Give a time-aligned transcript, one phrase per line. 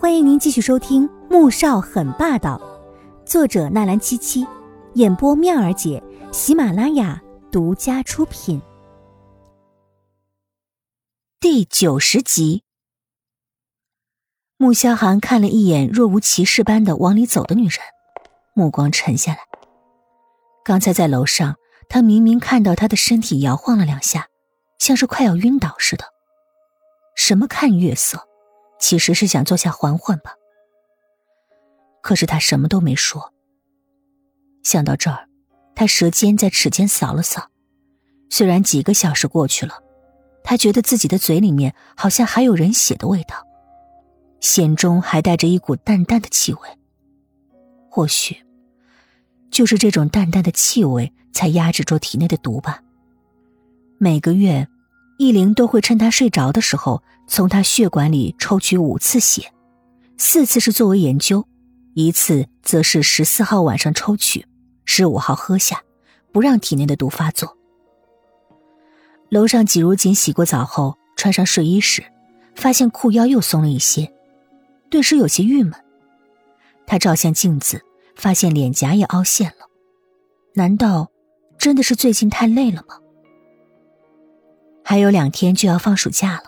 [0.00, 2.56] 欢迎您继续收听《穆少很霸道》，
[3.28, 4.46] 作者纳兰七七，
[4.94, 6.00] 演播妙儿姐，
[6.30, 8.62] 喜马拉雅独家出品。
[11.40, 12.62] 第九十集，
[14.56, 17.80] 穆萧寒看了一眼若无其事般的往里走的女人，
[18.54, 19.40] 目光沉下来。
[20.64, 21.56] 刚才在楼上，
[21.88, 24.28] 他明明看到她的身体摇晃了两下，
[24.78, 26.04] 像是快要晕倒似的。
[27.16, 28.28] 什么看月色？
[28.78, 30.34] 其实是想坐下缓缓吧，
[32.00, 33.34] 可是他什么都没说。
[34.62, 35.28] 想到这儿，
[35.74, 37.50] 他舌尖在齿间扫了扫，
[38.30, 39.74] 虽然几个小时过去了，
[40.44, 43.46] 他觉得自己的嘴里面好像还有人血的味道，
[44.40, 46.60] 咸中还带着一股淡淡的气味。
[47.90, 48.36] 或许，
[49.50, 52.82] 就是这种淡淡的气味才压制住体内的毒吧。
[53.98, 54.68] 每个月。
[55.18, 59.52] 易灵都会趁他睡着的时候，从他血管里抽取五次血，
[60.16, 61.44] 四次是作为研究，
[61.94, 64.46] 一次则是十四号晚上抽取，
[64.84, 65.82] 十五号喝下，
[66.30, 67.56] 不让体内的毒发作。
[69.28, 72.04] 楼上季如锦洗过澡后，穿上睡衣时，
[72.54, 74.12] 发现裤腰又松了一些，
[74.88, 75.74] 顿时有些郁闷。
[76.86, 77.82] 他照向镜子，
[78.14, 79.66] 发现脸颊也凹陷了，
[80.54, 81.10] 难道
[81.58, 83.00] 真的是最近太累了吗？
[84.90, 86.44] 还有两天就要放暑假了，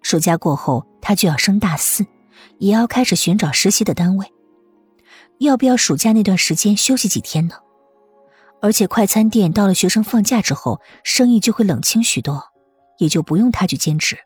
[0.00, 2.06] 暑假过后他就要升大四，
[2.60, 4.32] 也要开始寻找实习的单位。
[5.40, 7.56] 要不要暑假那段时间休息几天呢？
[8.62, 12.52] 而且快餐店到了学生放假之后，生意就会冷清许多，
[12.98, 14.16] 也就不用他去兼职，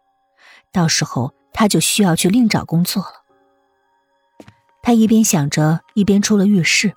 [0.70, 3.24] 到时候他就需要去另找工作了。
[4.82, 6.92] 他一边想着，一边出了浴室，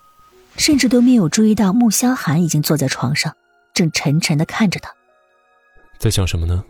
[0.58, 3.34] 甚至都没有注意到穆萧寒已经坐在床上，
[3.72, 4.97] 正沉沉的看着他。
[5.98, 6.64] 在想什么呢？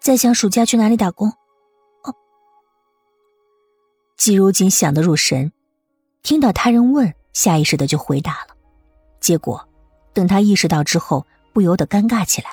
[0.00, 1.28] 在想暑假去哪里打工。
[1.28, 2.14] 哦，
[4.16, 5.50] 季如锦想得入神，
[6.22, 8.54] 听到他人问，下意识的就回答了。
[9.20, 9.66] 结果，
[10.12, 12.50] 等他意识到之后，不由得尴尬起来。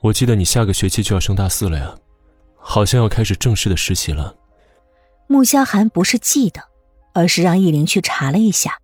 [0.00, 1.96] 我记得你下个学期就要升大四了呀，
[2.56, 4.36] 好像要开始正式的实习了。
[5.26, 6.62] 穆萧寒不是记得，
[7.12, 8.78] 而是让易林去查了一下，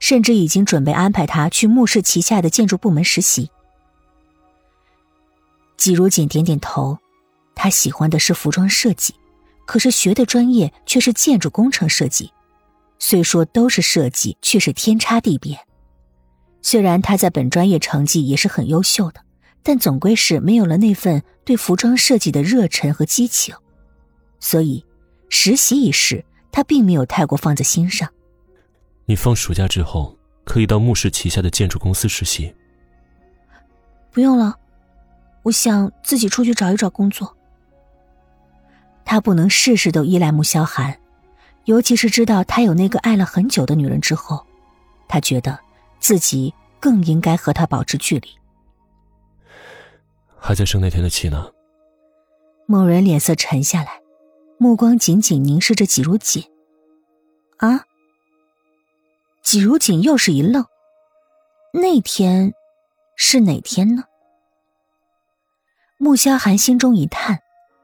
[0.00, 3.50] 甚至已经准备安排他去穆氏旗下的建筑部门实习。
[5.76, 6.98] 季如锦点点头，
[7.54, 9.14] 他喜欢的是服装设计，
[9.66, 12.32] 可是学的专业却是建筑工程设计。
[12.98, 15.58] 虽说都是设计，却是天差地别。
[16.62, 19.20] 虽然他在本专业成绩也是很优秀的，
[19.62, 23.54] 但总归是没有了那份对服装设计的热忱和激情。
[24.40, 24.84] 所以，
[25.28, 28.08] 实习一事他并没有太过放在心上。
[29.04, 32.52] 你放暑假之后可以到穆氏旗下的建筑公司实习。
[34.10, 34.56] 不用了。
[35.46, 37.36] 我想自己出去找一找工作。
[39.04, 40.98] 他不能事事都依赖穆萧寒，
[41.66, 44.44] 尤其是知道他有那个爱了很久的女人之后，
[45.06, 45.56] 他觉得
[46.00, 48.28] 自己更应该和他保持距离。
[50.36, 51.52] 还在生那天的气呢？
[52.66, 54.00] 某人脸色沉下来，
[54.58, 56.42] 目光紧紧凝视着季如锦。
[57.58, 57.84] 啊！
[59.42, 60.66] 季如锦又是一愣。
[61.72, 62.52] 那天
[63.14, 64.02] 是哪天呢？
[65.98, 67.40] 穆萧寒心中一叹，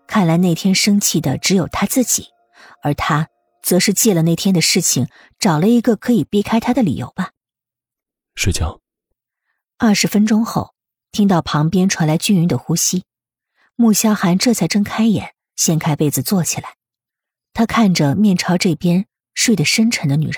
[0.07, 2.27] 看来那天生气的只有他自己，
[2.83, 3.29] 而他
[3.63, 5.09] 则是借了那天的事情，
[5.39, 7.31] 找了一个可以避开他的理由吧。
[8.35, 8.81] 睡觉。
[9.79, 10.75] 二十分钟后，
[11.11, 13.05] 听到旁边传来均匀的呼吸，
[13.77, 16.77] 穆萧寒这才睁开眼，掀开被子坐起来。
[17.55, 20.37] 他看着面朝这边睡得深沉的女人，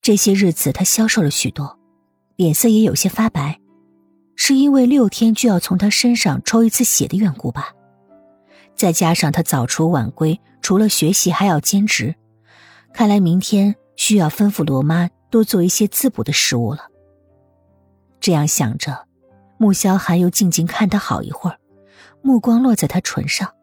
[0.00, 1.78] 这些日子他消瘦了许多，
[2.36, 3.60] 脸色也有些发白。
[4.36, 7.72] 是因为六天就要从他身上抽一次血的缘故吧，
[8.74, 12.14] 再加上他早出晚归，除了学习还要兼职，
[12.92, 16.88] 看来明天需要吩咐罗妈多做一些滋补的食物了。
[18.20, 19.06] 这样想着，
[19.56, 21.58] 穆萧寒又静静看他好一会儿，
[22.20, 23.54] 目光落在他唇上，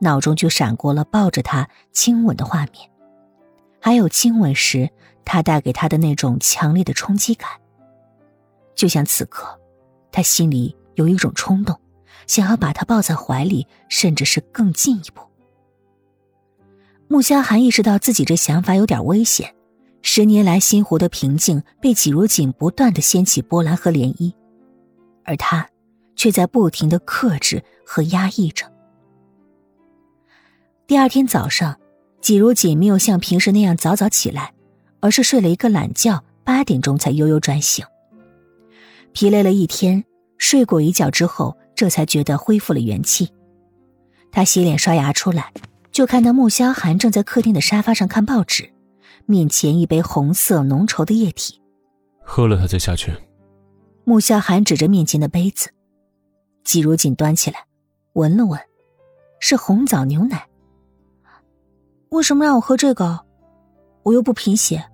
[0.00, 2.90] 脑中就闪过了抱着他亲吻的画面，
[3.80, 4.90] 还有亲吻时
[5.24, 7.48] 他带给他的那种强烈的冲击感，
[8.74, 9.58] 就像此刻。
[10.14, 11.76] 他心里有一种冲动，
[12.28, 15.22] 想要把他抱在怀里，甚至是更进一步。
[17.08, 19.52] 穆萧寒意识到自己这想法有点危险，
[20.02, 24.32] 十年来心湖的平静被季如锦不断的掀起波澜和涟漪，
[25.24, 25.68] 而他
[26.14, 28.70] 却在不停的克制和压抑着。
[30.86, 31.76] 第二天早上，
[32.20, 34.54] 季如锦没有像平时那样早早起来，
[35.00, 37.84] 而是睡了一个懒觉，八点钟才悠悠转醒。
[39.14, 40.04] 疲累了一天，
[40.38, 43.32] 睡过一觉之后，这才觉得恢复了元气。
[44.32, 45.52] 他洗脸刷牙出来，
[45.92, 48.74] 就看到穆萧寒正在客厅的沙发上看报纸，
[49.24, 51.62] 面前一杯红色浓稠的液体。
[52.24, 53.12] 喝了它再下去。
[54.02, 55.70] 穆萧寒指着面前的杯子，
[56.64, 57.66] 季如锦端起来，
[58.14, 58.60] 闻了闻，
[59.38, 60.48] 是红枣牛奶。
[62.08, 63.24] 为什么让我喝这个？
[64.02, 64.84] 我又不贫血。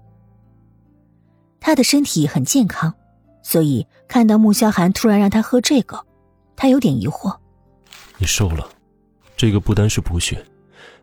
[1.59, 2.95] 他的身体很健康，
[3.43, 6.05] 所以看到穆萧寒突然让他喝这个，
[6.57, 7.37] 他有点疑惑。
[8.19, 8.69] 你瘦了，
[9.37, 10.45] 这个不单是补血。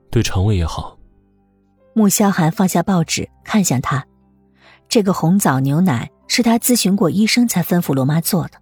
[0.10, 0.98] 对肠胃也好。
[1.94, 4.06] 穆萧寒放下报纸，看向他。
[4.88, 8.62] 这个红枣牛奶是他咨询过医生才吩咐罗妈做的。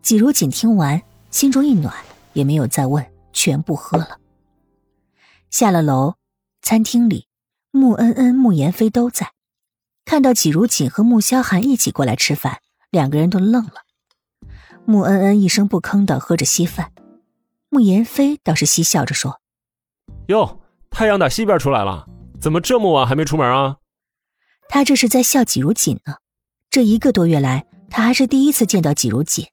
[0.00, 1.94] 季如锦听完，心中一暖，
[2.32, 4.18] 也没有再问，全部喝了。
[5.50, 6.14] 下了楼，
[6.62, 7.26] 餐厅里，
[7.72, 9.32] 穆恩恩、穆言飞都在。
[10.10, 12.58] 看到季如锦和穆萧寒一起过来吃饭，
[12.90, 13.74] 两个人都愣了。
[14.84, 16.90] 穆恩恩一声不吭的喝着稀饭，
[17.68, 19.40] 穆言飞倒是嬉笑着说。
[20.26, 22.08] 哟，太阳打西边出来了，
[22.40, 23.76] 怎么这么晚还没出门啊？
[24.68, 26.16] 他这是在笑季如锦呢。
[26.70, 29.46] 这一个多月来，他还是第一次见到季如锦。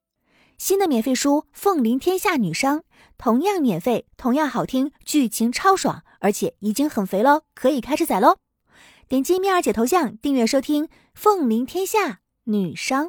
[0.58, 2.80] 新的免费书《凤临天下女商》，
[3.20, 8.38] 同样免费，同样好听，剧情超爽，而且已经很肥喽，可以开始宰喽！
[9.08, 13.06] 点击蜜儿姐头像订阅收听《凤临天下女商》。